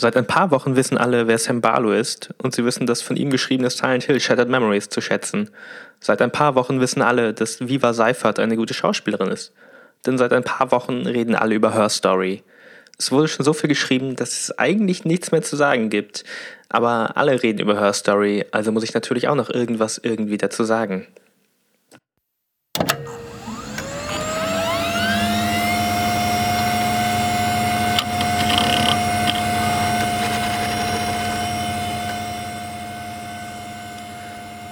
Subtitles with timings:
[0.00, 3.16] Seit ein paar Wochen wissen alle, wer Sam Barlow ist, und sie wissen das von
[3.16, 5.50] ihm geschriebene Silent Hill Shattered Memories zu schätzen.
[6.00, 9.52] Seit ein paar Wochen wissen alle, dass Viva Seifert eine gute Schauspielerin ist.
[10.06, 12.42] Denn seit ein paar Wochen reden alle über Her Story.
[12.98, 16.24] Es wurde schon so viel geschrieben, dass es eigentlich nichts mehr zu sagen gibt.
[16.70, 20.64] Aber alle reden über Her Story, also muss ich natürlich auch noch irgendwas irgendwie dazu
[20.64, 21.08] sagen.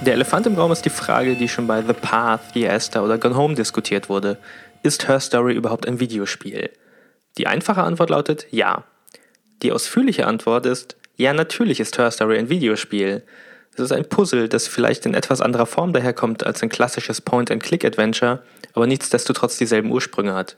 [0.09, 3.19] Der Elefant im Raum ist die Frage, die schon bei The Path, The Esther oder
[3.19, 4.39] Gone Home diskutiert wurde.
[4.83, 6.71] Ist Her Story überhaupt ein Videospiel?
[7.37, 8.85] Die einfache Antwort lautet ja.
[9.61, 13.23] Die ausführliche Antwort ist, ja, natürlich ist Her Story ein Videospiel.
[13.75, 18.43] Es ist ein Puzzle, das vielleicht in etwas anderer Form daherkommt als ein klassisches Point-and-Click-Adventure,
[18.73, 20.57] aber nichtsdestotrotz dieselben Ursprünge hat.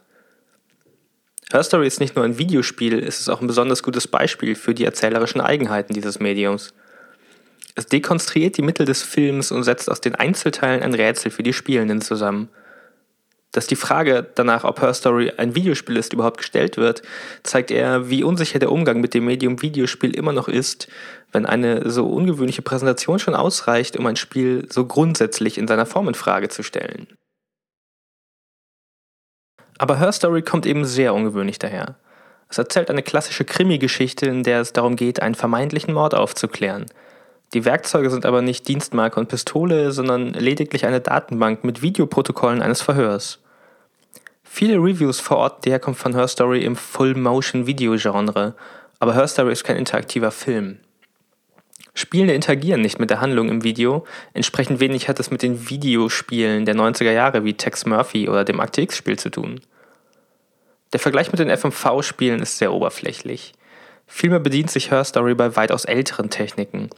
[1.50, 4.74] Her Story ist nicht nur ein Videospiel, es ist auch ein besonders gutes Beispiel für
[4.74, 6.72] die erzählerischen Eigenheiten dieses Mediums.
[7.80, 11.54] Es dekonstruiert die Mittel des Films und setzt aus den Einzelteilen ein Rätsel für die
[11.54, 12.50] Spielenden zusammen.
[13.52, 17.00] Dass die Frage danach, ob Her Story ein Videospiel ist, überhaupt gestellt wird,
[17.42, 20.88] zeigt eher, wie unsicher der Umgang mit dem Medium Videospiel immer noch ist,
[21.32, 26.06] wenn eine so ungewöhnliche Präsentation schon ausreicht, um ein Spiel so grundsätzlich in seiner Form
[26.06, 27.06] in Frage zu stellen.
[29.78, 31.96] Aber Her Story kommt eben sehr ungewöhnlich daher.
[32.50, 36.84] Es erzählt eine klassische Krimi-Geschichte, in der es darum geht, einen vermeintlichen Mord aufzuklären–
[37.52, 42.80] die Werkzeuge sind aber nicht Dienstmarke und Pistole, sondern lediglich eine Datenbank mit Videoprotokollen eines
[42.80, 43.40] Verhörs.
[44.44, 48.54] Viele Reviews verorten die Herkunft von Her Story im Full-Motion-Video-Genre,
[49.00, 50.78] aber Her Story ist kein interaktiver Film.
[51.94, 56.64] Spielende interagieren nicht mit der Handlung im Video, entsprechend wenig hat es mit den Videospielen
[56.64, 59.60] der 90er Jahre wie Tex Murphy oder dem Akte X-Spiel zu tun.
[60.92, 63.54] Der Vergleich mit den FMV-Spielen ist sehr oberflächlich.
[64.06, 66.90] Vielmehr bedient sich Her Story bei weitaus älteren Techniken,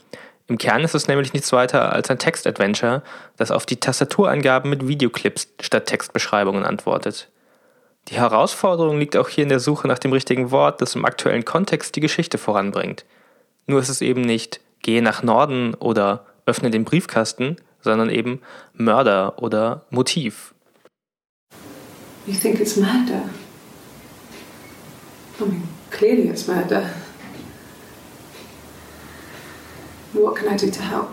[0.49, 3.03] im Kern ist es nämlich nichts weiter als ein Text-Adventure,
[3.37, 7.29] das auf die Tastatureingaben mit Videoclips statt Textbeschreibungen antwortet.
[8.09, 11.45] Die Herausforderung liegt auch hier in der Suche nach dem richtigen Wort, das im aktuellen
[11.45, 13.05] Kontext die Geschichte voranbringt.
[13.67, 18.43] Nur ist es eben nicht gehe nach Norden oder öffne den Briefkasten, sondern eben
[18.75, 20.55] Mörder oder Motiv.
[22.27, 23.29] You think it's murder?
[25.41, 26.91] I mean, clearly it's murder.
[30.13, 31.09] What can I do to help?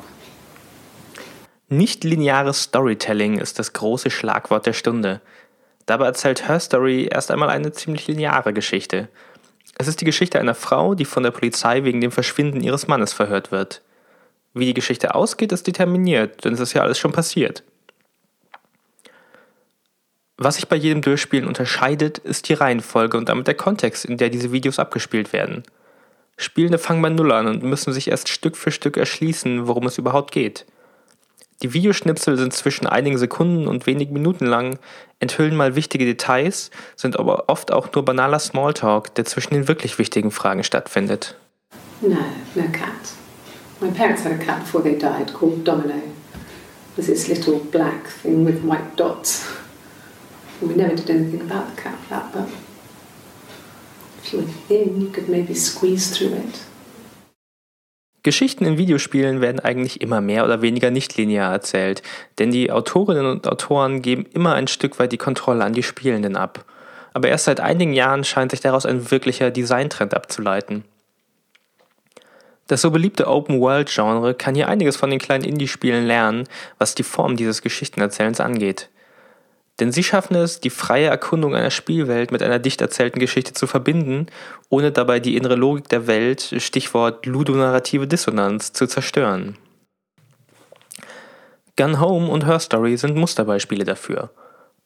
[1.69, 5.21] Nicht-lineares Storytelling ist das große Schlagwort der Stunde.
[5.85, 9.07] Dabei erzählt Her Story erst einmal eine ziemlich lineare Geschichte.
[9.77, 13.13] Es ist die Geschichte einer Frau, die von der Polizei wegen dem Verschwinden ihres Mannes
[13.13, 13.81] verhört wird.
[14.53, 17.63] Wie die Geschichte ausgeht, ist determiniert, denn es ist ja alles schon passiert.
[20.37, 24.29] Was sich bei jedem Durchspielen unterscheidet, ist die Reihenfolge und damit der Kontext, in der
[24.29, 25.63] diese Videos abgespielt werden.
[26.39, 29.97] Spielende fangen bei Null an und müssen sich erst Stück für Stück erschließen, worum es
[29.97, 30.65] überhaupt geht.
[31.61, 34.79] Die Videoschnipsel sind zwischen einigen Sekunden und wenigen Minuten lang,
[35.19, 39.99] enthüllen mal wichtige Details, sind aber oft auch nur banaler Smalltalk, der zwischen den wirklich
[39.99, 41.35] wichtigen Fragen stattfindet.
[41.99, 42.15] No,
[42.55, 43.11] no cat.
[43.81, 45.95] My parents had a cat before they died called Domino.
[45.95, 49.45] It was this little black thing with white dots.
[50.61, 52.55] And we never did anything about the cat, that, but if you were thin, you
[52.55, 54.18] could maybe squeeze through it.
[58.21, 62.03] Geschichten in Videospielen werden eigentlich immer mehr oder weniger nicht linear erzählt,
[62.37, 66.35] denn die Autorinnen und Autoren geben immer ein Stück weit die Kontrolle an die Spielenden
[66.35, 66.65] ab.
[67.13, 70.83] Aber erst seit einigen Jahren scheint sich daraus ein wirklicher Designtrend abzuleiten.
[72.67, 76.43] Das so beliebte Open-World-Genre kann hier einiges von den kleinen Indie-Spielen lernen,
[76.77, 78.89] was die Form dieses Geschichtenerzählens angeht.
[79.79, 83.65] Denn sie schaffen es, die freie Erkundung einer Spielwelt mit einer dicht erzählten Geschichte zu
[83.65, 84.27] verbinden,
[84.67, 89.57] ohne dabei die innere Logik der Welt, Stichwort ludonarrative Dissonanz, zu zerstören.
[91.77, 94.31] Gun Home und Her Story sind Musterbeispiele dafür.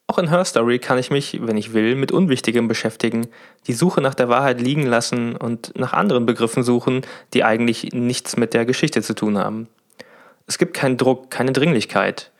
[0.06, 3.26] Auch in Her Story kann ich mich, wenn ich will, mit Unwichtigem beschäftigen,
[3.66, 7.02] die Suche nach der Wahrheit liegen lassen und nach anderen Begriffen suchen,
[7.32, 9.66] die eigentlich nichts mit der Geschichte zu tun haben.
[10.46, 12.30] Es gibt keinen Druck, keine Dringlichkeit.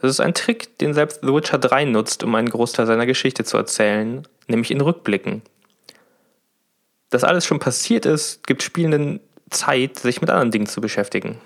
[0.00, 3.44] Das ist ein Trick, den selbst The Witcher 3 nutzt, um einen Großteil seiner Geschichte
[3.44, 5.42] zu erzählen, nämlich in Rückblicken.
[7.10, 9.20] Dass alles schon passiert ist, gibt Spielenden
[9.50, 11.40] Zeit, sich mit anderen Dingen zu beschäftigen.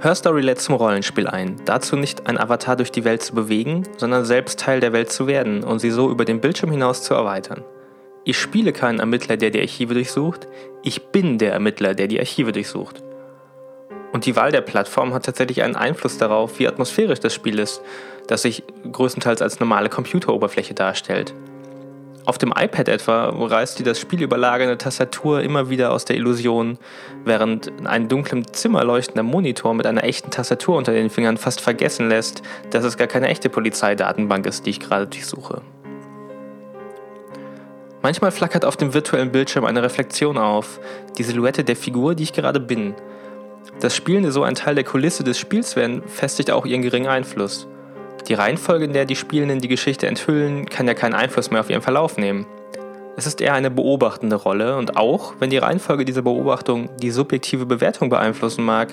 [0.00, 3.82] Her Story lädt zum Rollenspiel ein, dazu nicht ein Avatar durch die Welt zu bewegen,
[3.96, 7.14] sondern selbst Teil der Welt zu werden und sie so über den Bildschirm hinaus zu
[7.14, 7.64] erweitern.
[8.24, 10.46] Ich spiele keinen Ermittler, der die Archive durchsucht,
[10.84, 13.02] ich bin der Ermittler, der die Archive durchsucht.
[14.12, 17.82] Und die Wahl der Plattform hat tatsächlich einen Einfluss darauf, wie atmosphärisch das Spiel ist,
[18.28, 18.62] das sich
[18.92, 21.34] größtenteils als normale Computeroberfläche darstellt.
[22.28, 26.76] Auf dem iPad etwa reißt die das Spiel überlagernde Tastatur immer wieder aus der Illusion,
[27.24, 31.62] während in einem dunklen Zimmer leuchtender Monitor mit einer echten Tastatur unter den Fingern fast
[31.62, 35.62] vergessen lässt, dass es gar keine echte Polizeidatenbank ist, die ich gerade durchsuche.
[38.02, 40.80] Manchmal flackert auf dem virtuellen Bildschirm eine Reflexion auf,
[41.16, 42.94] die Silhouette der Figur, die ich gerade bin.
[43.80, 47.66] Das Spielende so ein Teil der Kulisse des Spiels werden, festigt auch ihren geringen Einfluss.
[48.28, 51.70] Die Reihenfolge, in der die Spielenden die Geschichte enthüllen, kann ja keinen Einfluss mehr auf
[51.70, 52.44] ihren Verlauf nehmen.
[53.16, 57.64] Es ist eher eine beobachtende Rolle und auch, wenn die Reihenfolge dieser Beobachtung die subjektive
[57.64, 58.92] Bewertung beeinflussen mag,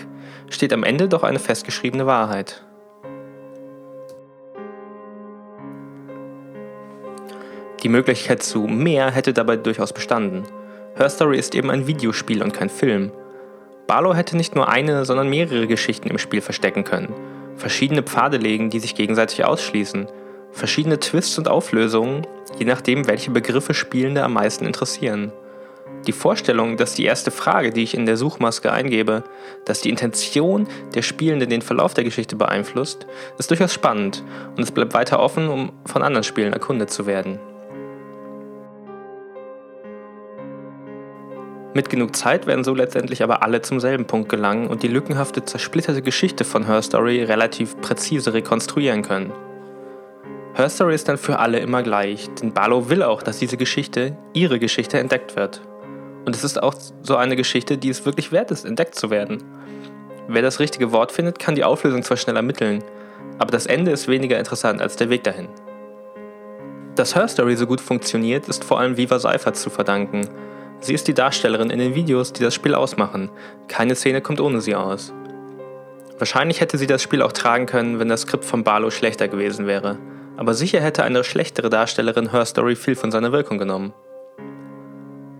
[0.49, 2.63] steht am Ende doch eine festgeschriebene Wahrheit.
[7.83, 10.43] Die Möglichkeit zu mehr hätte dabei durchaus bestanden.
[10.95, 13.11] Her Story ist eben ein Videospiel und kein Film.
[13.85, 17.13] Barlow hätte nicht nur eine, sondern mehrere Geschichten im Spiel verstecken können
[17.55, 20.07] verschiedene Pfade legen, die sich gegenseitig ausschließen,
[20.51, 22.25] verschiedene Twists und Auflösungen,
[22.57, 25.31] je nachdem, welche Begriffe Spielende am meisten interessieren.
[26.07, 29.23] Die Vorstellung, dass die erste Frage, die ich in der Suchmaske eingebe,
[29.65, 33.07] dass die Intention der Spielenden den Verlauf der Geschichte beeinflusst,
[33.39, 34.23] ist durchaus spannend
[34.55, 37.39] und es bleibt weiter offen, um von anderen Spielen erkundet zu werden.
[41.75, 45.43] Mit genug Zeit werden so letztendlich aber alle zum selben Punkt gelangen und die lückenhafte,
[45.43, 49.33] zersplitterte Geschichte von Her Story relativ präzise rekonstruieren können.
[50.53, 54.17] Her Story ist dann für alle immer gleich, denn Barlow will auch, dass diese Geschichte,
[54.31, 55.63] ihre Geschichte, entdeckt wird.
[56.25, 59.43] Und es ist auch so eine Geschichte, die es wirklich wert ist, entdeckt zu werden.
[60.29, 62.85] Wer das richtige Wort findet, kann die Auflösung zwar schnell ermitteln,
[63.37, 65.49] aber das Ende ist weniger interessant als der Weg dahin.
[66.95, 70.29] Dass Her Story so gut funktioniert, ist vor allem Viva Seifert zu verdanken,
[70.79, 73.29] Sie ist die Darstellerin in den Videos, die das Spiel ausmachen.
[73.67, 75.13] Keine Szene kommt ohne sie aus.
[76.17, 79.67] Wahrscheinlich hätte sie das Spiel auch tragen können, wenn das Skript von Barlow schlechter gewesen
[79.67, 79.97] wäre.
[80.37, 83.93] Aber sicher hätte eine schlechtere Darstellerin Her Story viel von seiner Wirkung genommen.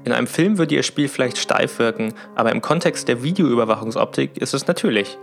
[0.06, 4.54] In einem Film würde ihr Spiel vielleicht steif wirken, aber im Kontext der Videoüberwachungsoptik ist
[4.54, 5.18] es natürlich.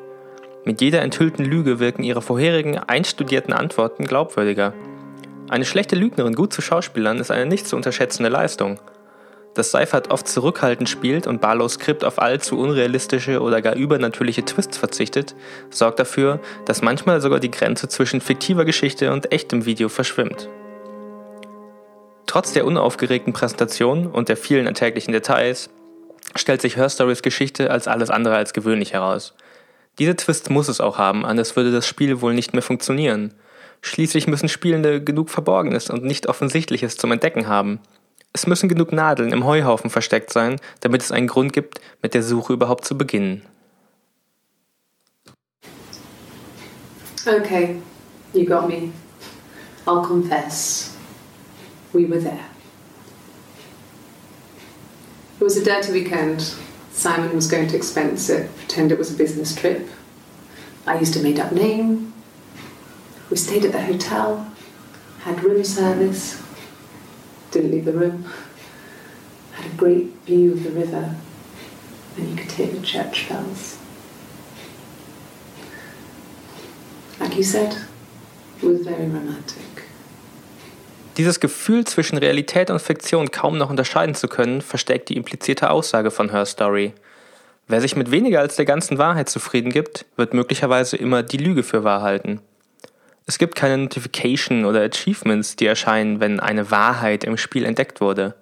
[0.64, 4.74] Mit jeder enthüllten Lüge wirken ihre vorherigen einstudierten Antworten glaubwürdiger.
[5.48, 8.78] Eine schlechte Lügnerin gut zu Schauspielern ist eine nicht zu unterschätzende Leistung.
[9.54, 14.78] Dass Seifert oft zurückhaltend spielt und Barlows Skript auf allzu unrealistische oder gar übernatürliche Twists
[14.78, 15.34] verzichtet,
[15.68, 20.48] sorgt dafür, dass manchmal sogar die Grenze zwischen fiktiver Geschichte und echtem Video verschwimmt.
[22.26, 25.68] Trotz der unaufgeregten Präsentation und der vielen alltäglichen Details
[26.34, 29.34] stellt sich Her Stories Geschichte als alles andere als gewöhnlich heraus.
[29.98, 33.34] Diese Twist muss es auch haben, anders würde das Spiel wohl nicht mehr funktionieren.
[33.82, 37.80] Schließlich müssen Spielende genug Verborgenes und nicht Offensichtliches zum Entdecken haben.
[38.32, 42.22] Es müssen genug Nadeln im Heuhaufen versteckt sein, damit es einen Grund gibt, mit der
[42.22, 43.42] Suche überhaupt zu beginnen.
[47.26, 47.80] Okay,
[48.32, 48.92] you got me.
[49.86, 50.96] I'll confess.
[51.92, 52.46] We were there.
[55.38, 56.56] It was a dirty weekend.
[56.92, 59.88] Simon was going to expense it, pretend it was a business trip.
[60.86, 62.12] I used a made up name.
[63.30, 64.46] We stayed at the hotel,
[65.20, 66.41] had room service,
[67.52, 68.24] didn't leave the room.
[69.52, 71.14] Had a great view of the river,
[72.16, 73.78] and you could hear the church bells.
[77.20, 77.76] Like you said,
[78.60, 79.58] it was very romantic.
[81.18, 86.10] Dieses Gefühl zwischen Realität und Fiktion kaum noch unterscheiden zu können, verstärkt die implizierte Aussage
[86.10, 86.94] von Her Story.
[87.68, 91.62] Wer sich mit weniger als der ganzen Wahrheit zufrieden gibt, wird möglicherweise immer die Lüge
[91.62, 92.40] für wahr halten.
[93.26, 98.34] Es gibt keine Notification oder Achievements, die erscheinen, wenn eine Wahrheit im Spiel entdeckt wurde.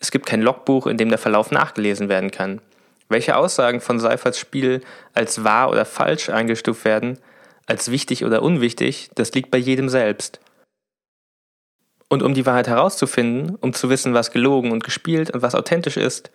[0.00, 2.60] Es gibt kein Logbuch, in dem der Verlauf nachgelesen werden kann.
[3.08, 4.80] Welche Aussagen von Seiferts Spiel
[5.12, 7.18] als wahr oder falsch eingestuft werden,
[7.66, 10.40] als wichtig oder unwichtig, das liegt bei jedem selbst.
[12.08, 15.96] Und um die Wahrheit herauszufinden, um zu wissen, was gelogen und gespielt und was authentisch
[15.96, 16.30] ist,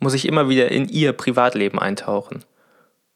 [0.00, 2.44] muss ich immer wieder in ihr Privatleben eintauchen.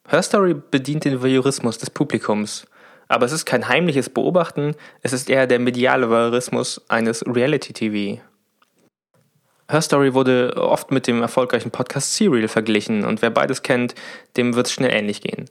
[0.07, 2.65] Herstory bedient den Voyeurismus des Publikums
[3.13, 8.21] aber es ist kein heimliches Beobachten, es ist eher der mediale Voyeurismus eines Reality-TV.
[9.69, 13.95] Her Story wurde oft mit dem erfolgreichen Podcast Serial verglichen und wer beides kennt,
[14.35, 15.49] dem wird es schnell ähnlich gehen.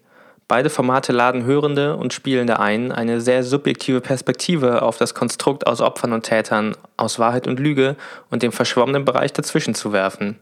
[0.48, 5.80] Beide Formate laden Hörende und Spielende ein, eine sehr subjektive Perspektive auf das Konstrukt aus
[5.80, 7.96] Opfern und Tätern, aus Wahrheit und Lüge
[8.30, 10.38] und dem verschwommenen Bereich dazwischen zu werfen.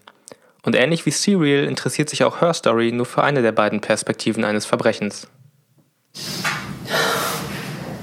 [0.62, 4.44] Und ähnlich wie Serial interessiert sich auch Her Story nur für eine der beiden Perspektiven
[4.44, 5.28] eines Verbrechens.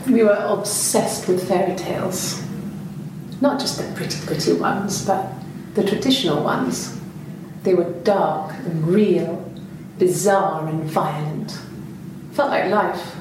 [0.08, 2.42] We were obsessed with fairy tales.
[3.42, 5.28] Not just the pretty, pretty ones, but
[5.76, 6.98] the traditional ones.
[7.64, 9.52] They were dark and real,
[10.00, 11.60] bizarre and violent.
[12.32, 13.16] Felt like life.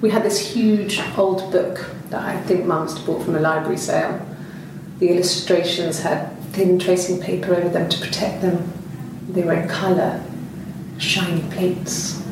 [0.00, 3.40] We had this huge old book that I think Mum must have bought from a
[3.40, 4.24] library sale.
[4.98, 8.72] The illustrations had thin tracing paper over them to protect them.
[9.28, 10.22] They were in colour,
[10.98, 12.22] shiny plates.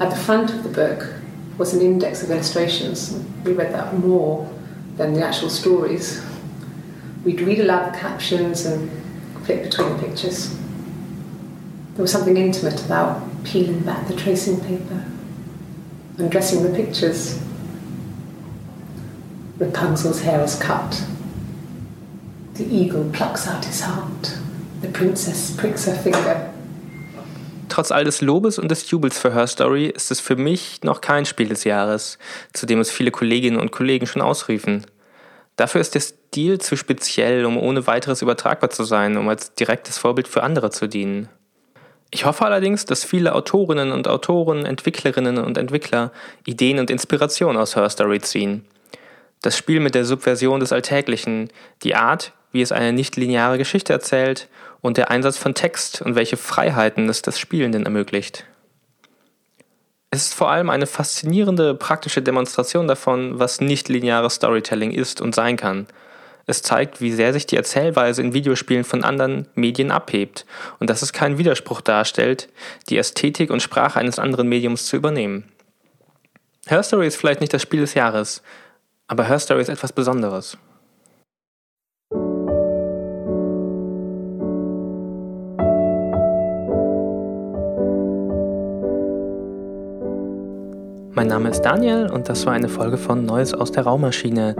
[0.00, 1.12] At the front of the book
[1.58, 3.22] was an index of illustrations.
[3.44, 4.50] We read that more
[4.96, 6.24] than the actual stories.
[7.22, 8.90] We'd read aloud the captions and
[9.44, 10.56] flip between the pictures.
[11.94, 15.04] There was something intimate about peeling back the tracing paper,
[16.16, 17.38] undressing the pictures.
[19.58, 21.04] Rapunzel's hair is cut.
[22.54, 24.38] The eagle plucks out his heart.
[24.80, 26.49] The princess pricks her finger.
[27.80, 31.00] Trotz all des Lobes und des Jubels für Her Story ist es für mich noch
[31.00, 32.18] kein Spiel des Jahres,
[32.52, 34.84] zu dem es viele Kolleginnen und Kollegen schon ausriefen.
[35.56, 39.96] Dafür ist der Stil zu speziell, um ohne weiteres übertragbar zu sein, um als direktes
[39.96, 41.30] Vorbild für andere zu dienen.
[42.10, 46.12] Ich hoffe allerdings, dass viele Autorinnen und Autoren, Entwicklerinnen und Entwickler
[46.44, 48.66] Ideen und Inspiration aus Her Story ziehen.
[49.40, 51.48] Das Spiel mit der Subversion des Alltäglichen,
[51.82, 54.48] die Art, wie es eine nicht-lineare Geschichte erzählt
[54.80, 58.44] und der Einsatz von Text und welche Freiheiten es das Spielenden ermöglicht.
[60.10, 65.56] Es ist vor allem eine faszinierende praktische Demonstration davon, was nicht-lineares Storytelling ist und sein
[65.56, 65.86] kann.
[66.46, 70.46] Es zeigt, wie sehr sich die Erzählweise in Videospielen von anderen Medien abhebt
[70.80, 72.48] und dass es keinen Widerspruch darstellt,
[72.88, 75.44] die Ästhetik und Sprache eines anderen Mediums zu übernehmen.
[76.66, 78.42] Her Story ist vielleicht nicht das Spiel des Jahres,
[79.06, 80.58] aber Her Story ist etwas Besonderes.
[91.12, 94.54] Mein Name ist Daniel und das war eine Folge von Neues aus der Raummaschine.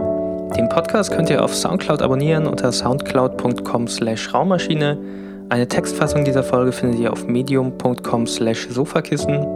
[0.57, 4.97] Den Podcast könnt ihr auf Soundcloud abonnieren unter soundcloud.com/slash Raummaschine.
[5.47, 9.47] Eine Textfassung dieser Folge findet ihr auf medium.com/slash Sofakissen.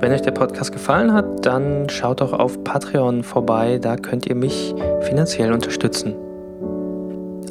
[0.00, 4.34] Wenn euch der Podcast gefallen hat, dann schaut doch auf Patreon vorbei, da könnt ihr
[4.34, 6.16] mich finanziell unterstützen.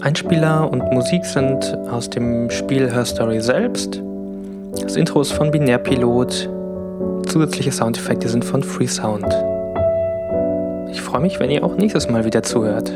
[0.02, 4.02] Einspieler und Musik sind aus dem Spiel Her Story selbst.
[4.82, 6.50] Das Intro ist von Binärpilot.
[7.36, 9.26] Zusätzliche Soundeffekte sind von Freesound.
[10.90, 12.90] Ich freue mich, wenn ihr auch nächstes Mal wieder zuhört.